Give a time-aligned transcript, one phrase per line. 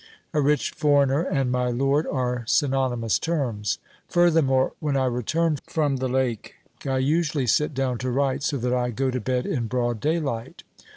[0.33, 3.77] A rich foreigner and my lord are synonymous terms.
[4.07, 6.55] Furthermore, when I return from the lake,
[6.87, 10.63] I usually sit down to write, so that I go to bed in broad daylight.